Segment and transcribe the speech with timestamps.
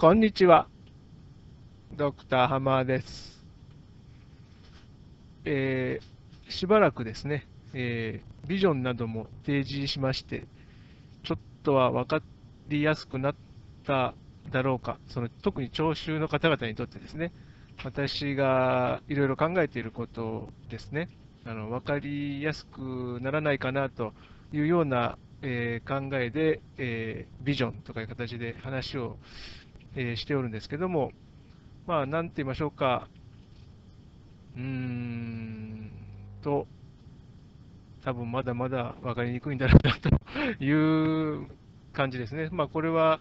[0.00, 0.68] こんにちは。
[1.96, 3.44] ドクターハマーです。
[5.44, 10.46] えー、しばらくですね、えー、ビジョンなども提示しまして、
[11.24, 12.22] ちょっとは分か
[12.68, 13.34] りやすくなっ
[13.88, 14.14] た
[14.52, 17.32] だろうか、その特に聴衆の方々にとってですね、
[17.82, 21.08] 私がいろいろ考えていることですね、
[21.44, 24.12] あの分かりやすくならないかなと
[24.52, 29.16] いうような、えー、考えで、えー、ビジョンとかいう形で話を、
[29.98, 31.10] えー、しておるんですけども、
[31.88, 33.08] まあ、なんて言いましょうか、
[34.56, 35.90] うーん
[36.40, 36.68] と、
[38.04, 41.48] 多分まだまだ分かりにくいんだろうなという
[41.92, 42.48] 感じですね。
[42.52, 43.20] まあ、これは、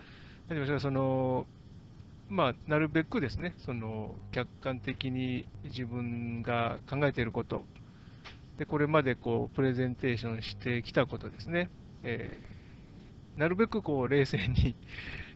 [0.49, 1.47] 何でしょう、その、
[2.29, 7.63] ま、なるべくですね、その客観的に自分が考えていること、
[8.59, 11.69] でこれまでこうプレゼンテーションしてきたことですね、
[12.03, 14.75] えー、なるべくこう冷静に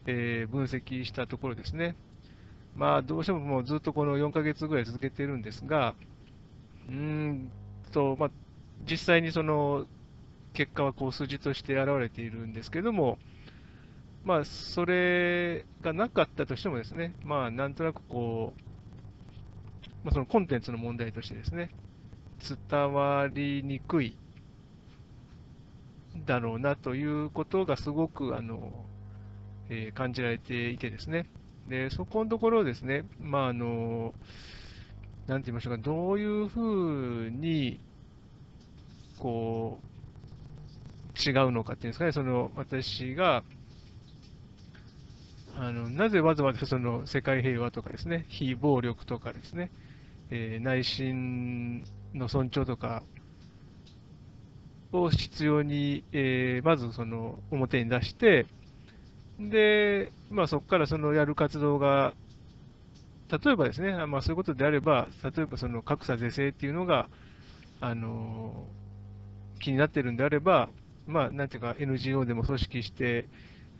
[0.06, 1.96] え分析したところですね、
[2.76, 5.94] まあ、どうしてももうずっとこの4ヶ月ぐらい続けているんですが、
[6.88, 7.50] うん
[7.92, 8.30] と、まあ、
[8.90, 9.86] 実際にその
[10.54, 13.18] 結果はこう数字として現れているんですけれども、
[14.24, 18.60] まあ、それがなかったとしてもですね、まあ、なんとなくこう、
[20.04, 21.70] まあ、そのコンテンツの問題としてですね、
[22.68, 24.16] 伝わりにくい
[26.26, 28.84] だろうなということがすごくあの、
[29.74, 31.24] えー、感じられていてですね、
[31.66, 34.12] でそこのところですね、まああの、
[35.26, 36.60] なんて言いましょうか、どういうふ
[37.26, 37.80] うに
[39.18, 43.44] こう違うのかっていうんですかね、その私が
[45.56, 49.70] あのなぜわざわざその世界平和とかですね、非暴力とかですね、
[50.28, 53.02] えー、内心の尊重とか
[54.92, 58.44] を必要に、えー、まずその表に出して、
[59.38, 62.14] で、まあ、そこからそのやる活動が、
[63.30, 67.08] 例えばですね、まあ、そういうことであれば、例えばその格差是正っていうのが、
[67.80, 68.66] あの
[69.60, 70.68] 気になってるんであれば、
[71.06, 73.28] まあ、なんていうか、NGO でも組織して、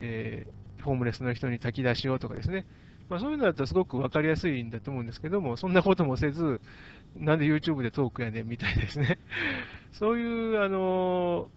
[0.01, 2.65] えーホームレスの人に炊き出しをとかですね、
[3.09, 6.59] まあ、そういうのだったらすごく分かりやすいんだと思うんですけども、そんなこともせず、
[7.15, 9.17] なんで YouTube でトークやねんみたいですね、
[9.93, 11.47] そういう、あの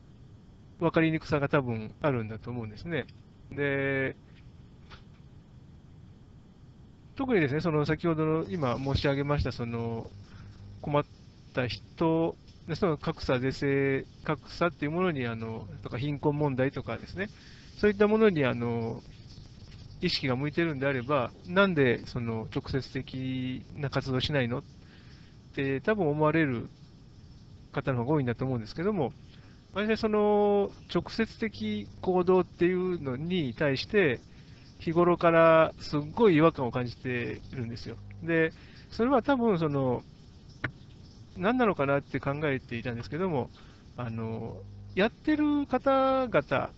[0.79, 3.07] 分かりにくさが多分あるんだと思うんですね。
[3.51, 4.17] で
[7.15, 10.11] 特にですね、その先ほどの今申し上げました、その
[10.83, 11.07] 困っ
[11.55, 12.39] た人、
[12.77, 17.31] その格差是正、格差っていうものにあの、とか貧困問題とかですね、
[17.77, 19.05] そういったものにあの
[20.01, 24.65] 意識が向いてるんであれば、なんでその直接的な活動しないのっ
[25.55, 26.71] て多分思われる
[27.73, 29.13] 方の方が多いんだと思うんですけども、
[29.77, 34.21] 私はその直接的行動っていうのに対して、
[34.79, 37.97] 日頃からすっごい違和感を感じているんですよ。
[38.23, 38.55] で、
[38.91, 40.03] それは多分その、
[41.37, 43.51] 何なのかなって考えていたんですけども、
[43.99, 44.57] あの
[44.95, 46.71] やってる方々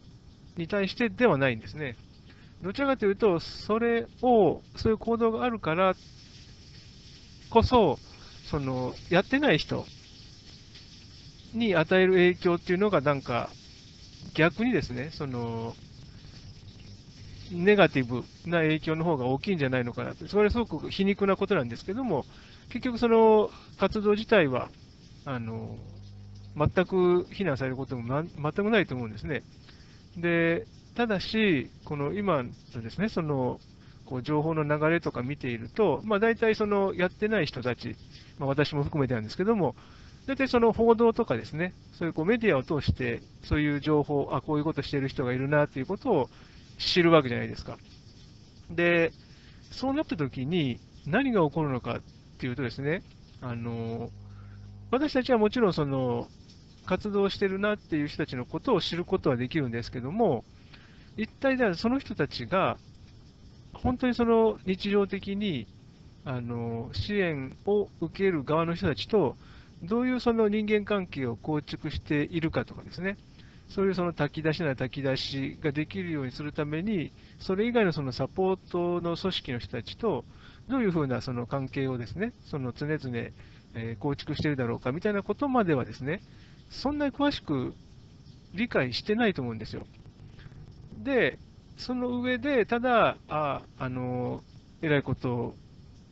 [0.56, 1.96] に対してではないんですね。
[2.62, 5.94] どちらかというと、それを、そういう行動があるから
[7.48, 8.00] こそ、
[8.50, 9.86] その、やってない人
[11.54, 13.50] に与える影響っていうのが、なんか、
[14.34, 15.74] 逆にですね、その、
[17.50, 22.26] ネガティブな影響の方が大きいんじゃないのかなと、それはすごく皮肉なことなんですけども、
[22.68, 24.68] 結局、その活動自体は、
[25.24, 25.76] あの
[26.56, 29.42] 全く非難されることも全くないと思うんですね。
[30.16, 30.66] で
[30.96, 33.60] ただし、この今のですね、その
[34.04, 37.94] こう情報の流れとか見ていると、まあ、大体そのやってない人たち、
[38.38, 39.76] まあ、私も含めてなんですけども、
[40.28, 46.30] 大体その報道とかですね、そういうこうメディアを通して、そういう情報、あ、こういうことしてる人がいるなということを
[46.76, 47.78] 知るわけじゃないですか。
[48.68, 49.10] で、
[49.70, 52.00] そうなったときに何が起こるのかっ
[52.36, 53.02] ていうとですね、
[53.40, 54.10] あの
[54.90, 56.28] 私たちはもちろんその
[56.84, 60.44] 活動してるなっていう人たちのことを知ることはできるんですけども、
[61.16, 62.76] 一体ではその人たちが、
[63.72, 65.66] 本当にその日常的に
[66.26, 69.34] あの支援を受ける側の人たちと、
[69.82, 73.16] どういうその人間関係を構築しているかとかですね、
[73.68, 80.24] そういうその炊き出しなら炊き出しができるようにするために、それ以外のそのサポートの組織の人たちと、
[80.68, 83.30] どういうふうなその関係をですね、その常々、
[83.74, 86.22] え構築しているだろうかみたいなことまではですね、
[86.70, 87.74] そんなに詳しく
[88.54, 89.86] 理解してないと思うんですよ。
[91.04, 91.38] で、
[91.76, 94.42] その上で、ただ、ああの、
[94.82, 95.54] えらいことを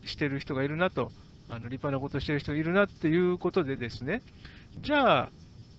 [0.04, 1.10] してる人がいるなと、
[1.48, 4.22] あの立派なことしてる人いるなっていうことでですね、
[4.81, 5.31] じゃあ、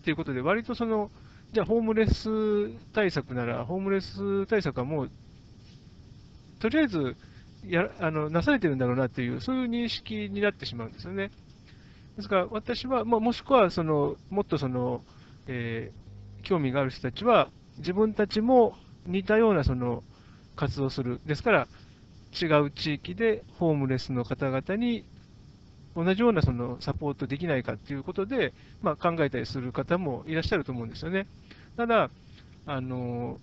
[0.04, 1.12] ということで、割とその、
[1.52, 5.12] じゃあ、ホームレス対策なら、ホームレス対策はもう
[6.60, 7.16] とりあえず
[7.68, 11.32] やあのなされてるんだろうなという、そういう認識になってしまうんですよね。
[12.16, 15.04] ですから私は、まあ、もしくはそのもっとその、
[15.48, 18.76] えー、興味がある人たちは、自分たちも
[19.06, 20.04] 似たようなその
[20.56, 21.68] 活動する、ですから
[22.40, 25.06] 違う地域でホームレスの方々に
[25.98, 28.54] 同じようなそのサポートできないかということで、
[28.84, 31.26] まあ、考えたりする方もいらっしゃると思うんですよね。
[31.76, 32.12] ただ、
[32.68, 33.40] あの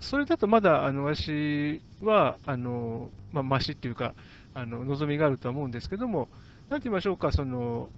[0.00, 4.14] それだとまだあの私はあの、まあ、ましっていうか、
[4.54, 6.28] あの望みがあるとは思うんですけども、
[6.70, 7.90] なんて言いましょうか、その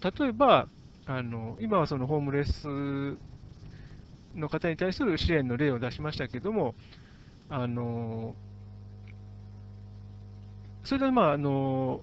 [0.00, 0.68] 例えば、
[1.06, 2.68] あの今はそのホームレス
[4.36, 6.76] の方に対する支援の例を出しましたけども、
[7.48, 8.36] あの
[10.84, 12.02] それでまああの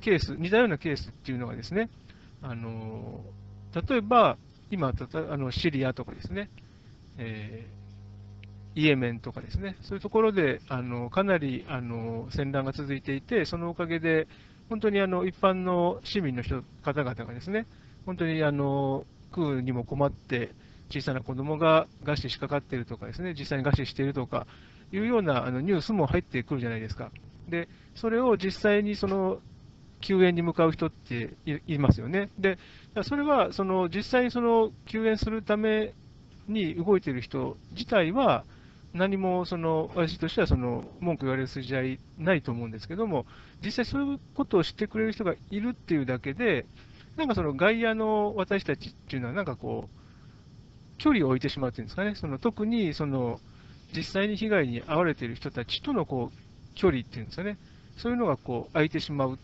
[0.00, 1.88] ケース、似たようなケースっていうのがですね、
[2.42, 3.24] あの
[3.88, 4.38] 例えば、
[4.70, 6.50] 今たたあのシリアとかですね、
[7.18, 14.26] えー、イエメンとかですね、そういうところであのかなりあの戦乱が続いていて、そのおかげで、
[14.68, 17.66] 本当にあの一般の市民の人方々がですね、
[18.04, 19.04] 本当にあの
[19.34, 20.52] 食うにも困って、
[20.88, 24.46] 小さな子供が餓死しかかっているとかですね、実際に餓死しているとか
[24.92, 27.10] いうようなあのニュースも入ってくるじゃないですか。
[27.48, 29.38] で、それを実際にその
[30.06, 31.34] 救援に向かう人って
[31.66, 32.30] いますよね。
[32.38, 32.58] で、
[33.02, 35.94] それはその実際にその救援するため
[36.46, 38.44] に動いている人自体は、
[38.94, 43.26] 何もその私としてはその文句言われる筋合いないと思うんですけども、
[43.64, 46.66] 実際そういうことをしてくれる人がいるっていうだけで、
[47.16, 53.40] なんかその外野の私たちっていうのは、なんかこう、距離を置いてしまうっていうんですかね、その特にその
[53.94, 57.58] 実際に被害に遭われている人たちとのこう距離っていうんですかね、
[57.96, 59.38] そういうのがこう空いてしまう。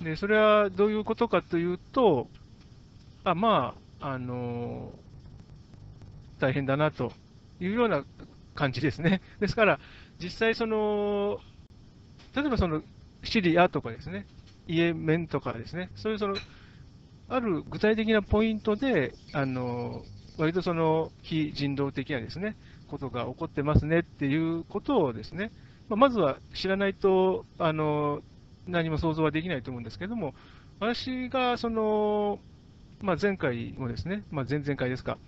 [0.00, 2.28] で、それはどういうことかというと、
[3.24, 4.92] あまあ、あの
[6.38, 7.12] 大変だなと
[7.60, 8.04] いうような
[8.54, 9.20] 感じですね。
[9.40, 9.80] ですから、
[10.20, 11.38] 実際その、
[12.34, 12.82] 例えばその
[13.24, 14.26] シリアとかですね、
[14.66, 16.36] イエメンとかですね、そういうその、
[17.28, 20.02] ある具体的なポイントで、あの
[20.38, 22.56] 割とその非人道的なですね、
[22.86, 25.50] ことが起こってますねっていうことをですね、
[25.88, 28.22] まあ、まずは知らないと、あの、
[28.68, 30.34] 何も想像はできないと思うんですけれども、
[30.78, 32.38] 私がその、
[33.00, 35.18] まあ、前回もですね、まあ、前々回ですか、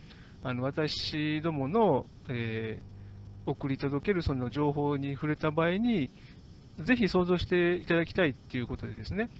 [0.42, 6.10] あの私どもの、えー、送り届けるその情報に触れた場合に、
[6.78, 9.30] ぜひ想像していただきたいということでですね、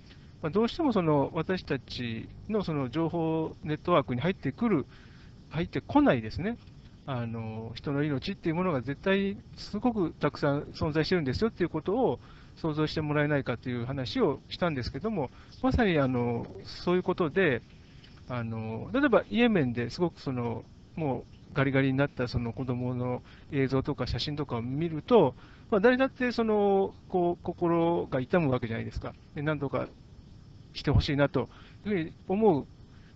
[0.43, 4.87] まあ、どうしてもその私たちのその情報ネットワークに入ってくる
[5.51, 6.57] 入ってこないですね、
[7.13, 12.21] あの人の命っていうものが絶対すごくたくさん存在してるんですよっていうことを
[12.55, 15.29] 想像してもらえないかという話をしたんですけども、
[15.61, 16.47] まさにあの
[16.85, 17.63] そういうことで、
[18.29, 20.63] あの例えばイエメンですごくその
[20.95, 25.35] もうガリガリになったその子供の映像とか写真とかを見ると、
[25.73, 29.15] まあ、誰だってそのこう心が痛むわけじゃないですか。
[29.35, 29.89] で何とか
[30.75, 31.49] してほしいなと
[31.87, 32.67] いうふうに思う。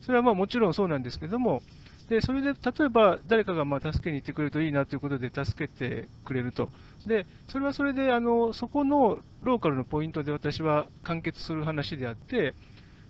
[0.00, 1.62] それはまあもちろんそうなんですけども、
[2.08, 6.68] で、それで例えば誰かがまあ助けに行ってくれるといいなということで助けてくれると。
[7.06, 12.54] で、それはそれで、あの、そこのローカルのポイントで私は完結する話であって、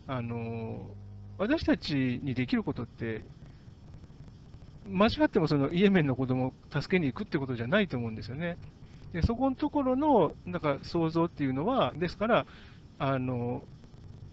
[0.07, 0.91] あの、
[1.39, 3.23] 私たちにできることって、
[4.89, 8.59] 間違ってもそのイエメンの子供を助けに行くってことじゃないと思うんですよね。
[9.13, 12.47] でそこのところのなんか想像っていうのは、ですから、
[12.99, 13.63] あの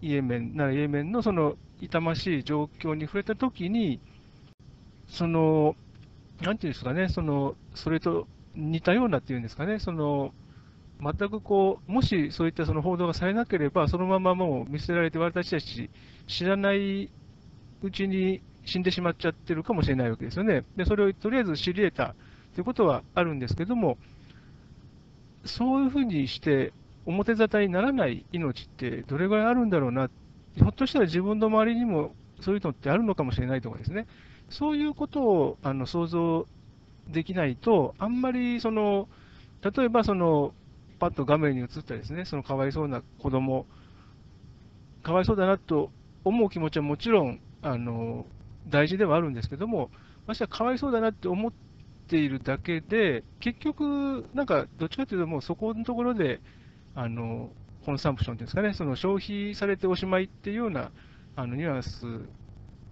[0.02, 4.00] イエメンならイエメンのその痛ましい状況に触れたときに、
[5.08, 5.76] その、
[6.40, 10.32] なんていうんですかね、その、それと似たようなっていうんですかね、その、
[11.00, 15.90] 全くこう、もしそういったその報道がされなければ、そのままもう見捨てられて私たち
[16.26, 17.10] 知らない
[17.82, 20.64] うちに死んでしまっちゃってるかもしれないわけですよね。
[20.76, 22.14] で、それをとりあえず知り得た
[22.54, 23.98] ということはあるんですけども、
[25.44, 26.72] そういうふうにして
[27.04, 30.08] 表沙汰にならない命ってどれぐらいあるんだろうな、
[30.54, 34.06] ひょっとしたら自分の周りにもそういうのってあるのかもしれないとかですね、
[34.52, 36.46] そういうことをあの想像
[37.08, 39.08] できないと、あんまりその、
[39.62, 40.54] 例えばその、
[40.98, 43.66] パッと画面に映ったですね、そのかわいそうな子供
[45.02, 45.90] かわいそうだなと
[46.24, 48.24] 思う気持ちはもちろんあの
[48.68, 49.90] 大事ではあるんですけども、
[50.26, 51.52] ましてはかわいそうだなって思っ
[52.08, 56.40] ているだけで、結局、なんかどっちかというと、もうそこのところで、
[56.94, 57.50] あの
[57.84, 60.92] コンサンプションですかね、その消費されておしまいっていうような
[61.34, 62.06] あのニュアンス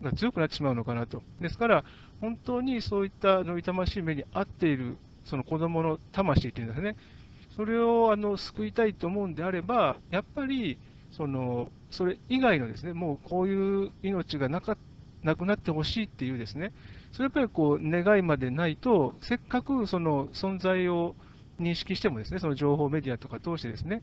[0.03, 1.23] が強くなってしまうのかなと。
[1.41, 1.85] ですから、
[2.21, 6.97] 本当にそういったの痛ましい目に遭っている、その子供の魂っていうんですね、
[7.57, 10.79] それをあの救いたいと思うんであれば、やっぱり、
[11.13, 14.77] そのそれ以外のですね、もうこういう命がなか
[15.23, 16.73] なくなってほしいっていうですね、
[17.13, 21.15] それやっぱりこう願いまでないと、せっかくその存在を
[21.61, 24.03] 認識してもですね、その情報メディアとか通してですね、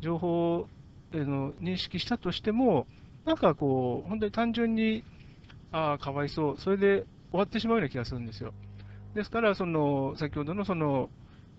[0.00, 0.68] 情報を
[1.12, 2.86] の認識したとしても、
[3.24, 5.04] なんかこう、本当に単純に、
[5.72, 8.52] ああ、かわいそう、それで終わってしまうような気がするんですよ。
[9.14, 11.10] ですから、その先ほどのその、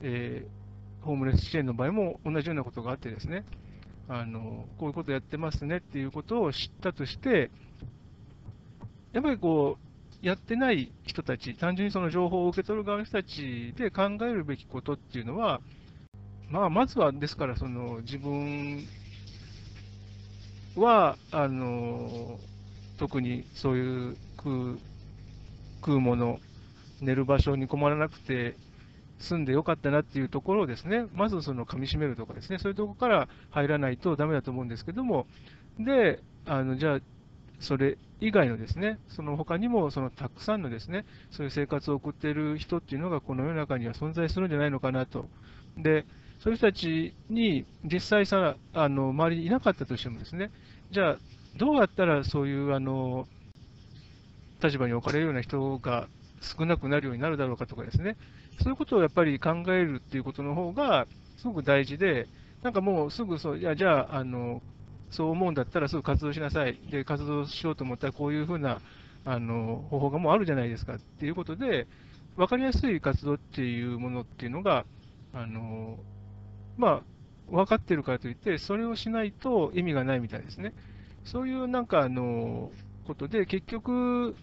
[0.02, 3.46] えー、ホームレス支援の場合も同じようなことがあってですね、
[4.08, 7.52] あのこういうことやってますねっていうことを知ったとして、
[9.14, 15.62] やっぱりこう、やってない人たち、単純にその情報を受け取る側の人たちで考えるべきことっていうのは、
[16.50, 18.86] まあ、まずはですから、その自分
[20.76, 22.40] は、あの
[23.00, 24.80] 特にそういう食う
[25.82, 26.40] 食うもの、
[27.02, 28.56] 寝る場所に困らなくて
[29.20, 35.28] 住んでよかったなっていうところをですね、まずその噛みしめるとかですね、そういうところから入らないとダメだと思うんですけども、
[35.80, 37.00] で、あのじゃあ、
[37.60, 45.30] それ以外のですね、その他にもそのたくさんのですね、そういう生活を送っている人っていうのがこの世の中には存在するんじゃないのかなと。
[45.78, 46.06] で、
[46.40, 50.52] そういう人たちに実際さ、あの周りにいなかったとしてもですね、
[50.92, 51.18] じゃあ、
[51.60, 53.28] どうやったらそういうあの
[54.64, 56.08] 立場に置かれるような人が
[56.42, 58.16] 少なくなるようになるだろうかとかですね、
[58.62, 61.06] そういうことをやっぱり考えるっていうことの方が
[61.38, 62.28] すごく大事で、
[62.64, 64.62] なんかもうすぐそう、いやじゃああの、
[65.12, 68.80] そう思うんだったらすぐ活動しなさい、で活動しようと思ったらこういうふうな
[69.26, 71.88] あの方法がもうあるじゃないですかっていうことで、
[72.38, 74.86] 分かりやすい活動っていうものっていうのが、
[75.34, 75.98] あの
[76.78, 80.74] まあ、分かってるからといって、それをしないと意味がないみたいですね。
[81.32, 82.72] そういうなんかあの
[83.06, 84.36] ことで、結局、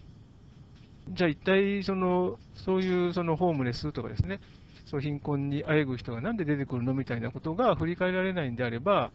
[1.09, 4.39] じゃあ一体その、そういうそのホームレスとかですね、
[4.85, 9.11] そう貧困にあえぐ人がなんで出てくるのみたいなことが振り返られないんであれば、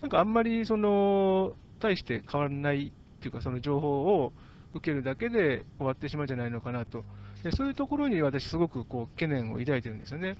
[0.00, 4.32] なんかあんまりその、大して変わらないっていうか、その情報を
[4.72, 7.04] 受けるだけで終わってしまうんじゃないのかなと。
[7.42, 10.36] でそういうところに私、すごくこう懸念を抱いてるんですよね。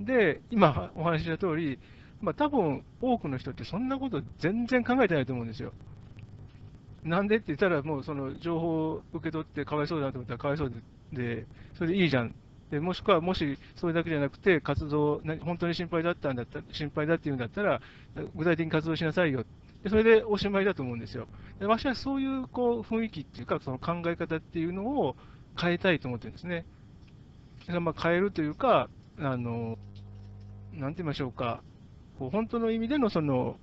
[0.00, 1.78] で、今お話しした通り、
[2.20, 5.72] まあ多分多くの人ってそんなこと全然考えてないと思うんですよ。
[7.04, 10.72] なんでって言ったら、もうその情報を受け取ってかわいそうだと思ったらかわいそう
[11.12, 12.34] で、それでいいじゃん。
[12.70, 17.80] でもしくは、もしそれだけじゃなくて、活動、本当に心配だったんだった心配だっていうんだったら、
[18.34, 19.44] 具体的に活動しなさいよ。
[19.82, 21.28] でそれでおしまいだと思うんですよ。
[21.60, 25.16] で私はそういうこう雰囲気っていうか、その考え方っていうのを
[25.58, 26.66] 変えたいと思ってるんですね。
[27.80, 28.88] まあ変えるというか、
[29.18, 29.78] あの、
[30.72, 31.62] なんて言いましょうか、
[32.18, 33.56] こう本当の意味でのその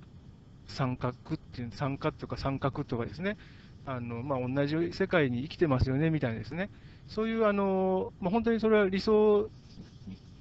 [0.68, 3.38] 三角っていう、三角とか三角とかですね、
[3.86, 6.70] あのまあ、同じ世界に生きてますよねみたいなですね、
[7.08, 9.50] そういうあの、まあ、本当にそれは理想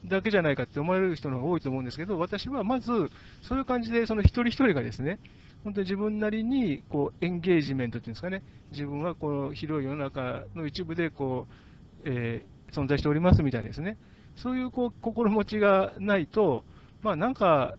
[0.06, 3.10] だけじゃないかって思われる人の方が多いと思うんですけど、私はまず、
[3.42, 5.18] そういう感じで、その一人一人がですね、
[5.64, 13.96] 本当に自分なりにこうエンゲージメントっていうんですかね、自分はこの広い世の中の一部でこう、えー、存在しておりますみたいですね、
[14.36, 16.64] そういうこう心持ちがないと、
[17.02, 17.76] まあ、なんか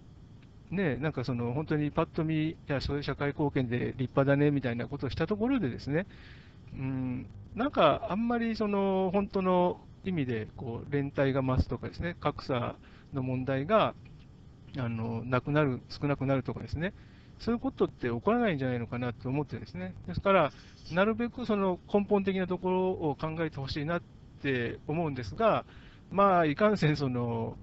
[0.75, 6.05] ね、なんかその本当にパッと見、いや、そういう社会貢献で立派だねみたいなことをしたところでですね、
[6.73, 12.75] うん、なんかあんまりその本当の意味でこう連帯が増すとかですね、格差
[13.13, 13.95] の問題が
[14.77, 16.93] あのなくなる、少なくなるとかですね、
[17.39, 20.51] そういうことって起こらないんじゃないのかなと思ってですね、ですから、
[20.91, 24.01] なるべくその根本的なところを考えてほしいなっ
[24.41, 25.65] て思うんですが、
[26.11, 27.57] まあ、いかんせんその、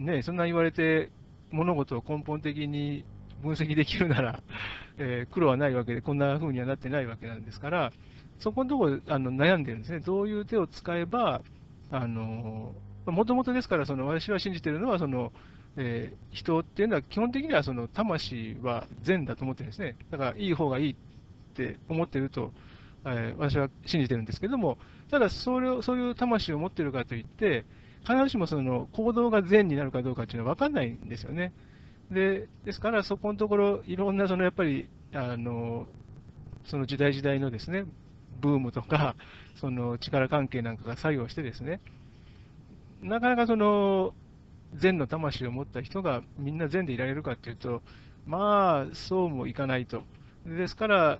[0.00, 1.10] ね、そんな言われて、
[1.50, 3.04] 物事を根本的に
[3.42, 4.42] 分析できるなら、
[4.98, 7.92] えー、苦労はないわけで、こんな風にはなってないわけなんですから、
[8.38, 10.00] そこのところあの悩んでるんですね。
[10.00, 11.42] どういう手を使えば、
[11.90, 15.32] もともとですから、その私は信じてるのは、その
[15.76, 19.96] えー、人っていうのは基本的にはその魂は善だと思ってるんですね。
[20.10, 20.96] だからいい方がいいっ
[21.54, 22.52] て思ってると、
[23.04, 24.78] えー、私は信じてるんですけども、
[25.10, 27.64] ただそれをそういう魂を持ってるかといって、
[28.06, 31.52] 必ずしもその行動が善になるかどうかっていうのは分かんないんですよね。
[32.10, 35.86] でですから、そこのところ、いろんなそのやっぱりあの
[36.64, 37.84] その時代時代のですね
[38.40, 39.16] ブームとか、
[39.56, 41.80] その力関係なんかが作用してですね、
[43.02, 44.14] なかなかその
[44.74, 47.82] 善の魂を持った人がみんな善でいられるかっていうと、
[48.26, 50.02] まあ、そうもいかないと。
[50.46, 51.18] ですから、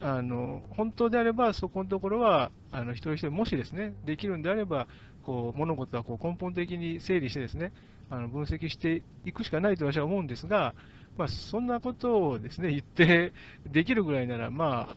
[0.00, 4.86] あの本当であれば、そこのところは、あの一人一人、もしですね、できるんであれば、
[5.26, 7.72] こう物事はこう根本的に整理してですね、
[8.08, 10.72] あの分析していくしかないと私は思うんですが、
[11.18, 13.32] まあ、そんなことをですね、言って
[13.66, 14.96] できるぐらいなら、まあ、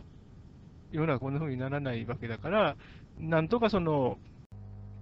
[0.92, 2.76] 世の中こんな風にならないわけだから、
[3.18, 4.18] なんとかその、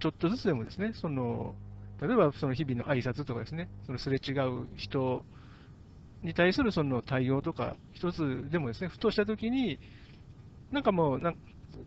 [0.00, 1.54] ちょっとずつでもですね、その、
[2.00, 5.24] 例えばその日々の挨拶とかですね、そのすれ違う人
[6.22, 9.78] に対するその対応とか、一つでもですね、ふとしたときに、
[10.70, 11.36] なんかもうなん、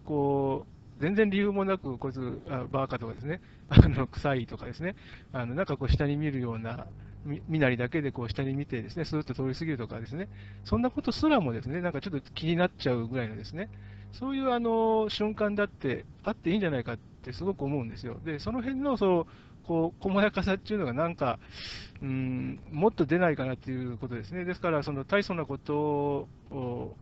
[0.06, 4.96] こう、全然理由もなく、こいつ、あバーカとかですね、 あの臭いとかですね、
[5.34, 6.86] あのなんかこう下に見るような、
[7.26, 10.30] 身なりだけでこう下に見てですね、スーッと通り過ぎるとかですね、
[10.64, 13.70] そんなことすらもですね、なんかちょっと気になっちゃうぐらいのですね、
[14.14, 18.20] そういうあの瞬間だってあっていいんじゃないかってすごく思うんですよ。
[18.24, 19.26] で、その辺のそう
[19.66, 21.40] こう細やかさっていうのがなんか、
[22.02, 24.44] うん、もっと出ないかなっていうことですね。
[24.46, 26.96] ですから、その大層なことを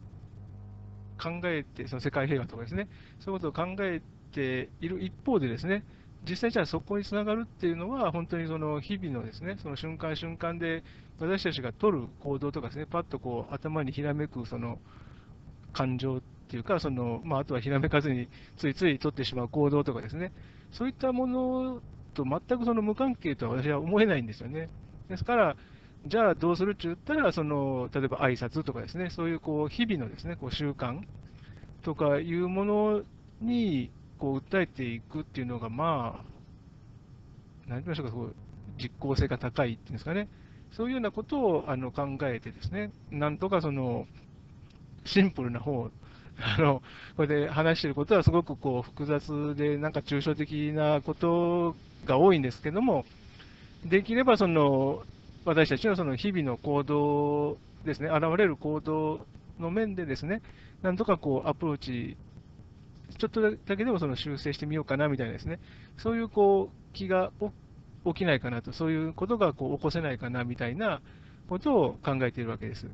[1.20, 2.88] 考えて、その世界平和とかですね、
[3.20, 5.84] そういうことを考えている一方でですね、
[6.28, 10.84] 実際じゃあそこにつながるっていうのは、本当にその日々のですね、その瞬間瞬間で
[11.20, 14.80] 私たちが取る行動とかですね、パッとこう頭にひらめくその
[15.74, 20.34] 感情っていうか、そのまあ、あとはひらめかずについつい取ってしまう行動とかですね、
[20.72, 21.82] そういったもの
[22.14, 24.70] と全くその無関係とは私は思えないんですよね。
[25.10, 25.56] ですから、
[26.06, 31.02] じゃあどうするって言ったら、その例えば挨拶とかですね、そういうこう日々のですねこう習慣
[31.84, 33.02] とかいうもの
[33.42, 36.24] にこう訴えていくっていうのが、ま
[37.68, 38.36] あ、なんて言いましょうか、こう
[38.82, 40.30] 実効性が高いっていうんですかね、
[40.72, 44.08] そういうようなことをあの考えてですね、なんとかその
[45.06, 45.90] シンプルな方
[46.42, 46.82] あの
[47.18, 51.76] これで話していることはすごくこう複雑で、なんか抽象的なこと
[52.06, 53.06] が多いんですけども、
[53.86, 55.04] できればその
[55.46, 59.26] 私たちのその日々の行動ですね、現れる行動
[59.60, 60.42] の面でですね、
[60.82, 62.18] なんとかこうアプローチ、
[63.18, 65.60] ちょっとだけでもその修正してみようかなみたいなですね、
[65.98, 67.32] そういうこう気が
[68.06, 71.02] 起きないかなと、そういうことがこう起こせないかなみたいな
[71.48, 72.88] ことを考えているわけです。